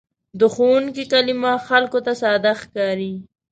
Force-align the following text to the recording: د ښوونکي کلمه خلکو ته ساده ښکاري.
د 0.39 0.41
ښوونکي 0.53 1.03
کلمه 1.11 1.51
خلکو 1.67 1.99
ته 2.05 2.11
ساده 2.21 2.53
ښکاري. 2.61 3.13